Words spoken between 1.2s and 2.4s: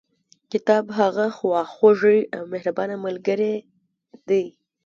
خواخوږي